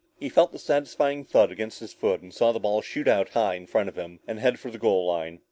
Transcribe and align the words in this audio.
He 0.19 0.29
felt 0.29 0.51
the 0.51 0.57
satisfying 0.57 1.23
thud 1.25 1.51
against 1.51 1.79
his 1.79 1.93
foot, 1.93 2.21
and 2.23 2.33
saw 2.33 2.51
the 2.51 2.59
ball 2.59 2.81
shoot 2.81 3.07
out 3.07 3.29
high 3.29 3.53
in 3.53 3.67
front 3.67 3.87
of 3.87 3.97
him 3.99 4.19
and 4.27 4.39
head 4.39 4.59
for 4.59 4.71
the 4.71 4.79
goal 4.79 5.05
line. 5.05 5.39